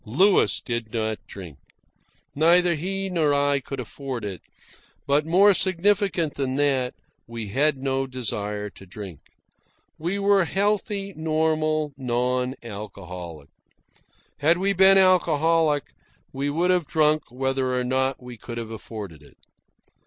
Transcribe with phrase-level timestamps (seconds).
[0.03, 1.59] Louis did not drink.
[2.33, 4.41] Neither he nor I could afford it;
[5.05, 6.95] but, more significant than that,
[7.27, 9.19] we had no desire to drink.
[9.99, 13.49] We were healthy, normal, non alcoholic.
[14.39, 15.93] Had we been alcoholic,
[16.33, 19.37] we would have drunk whether or not we could have afforded it.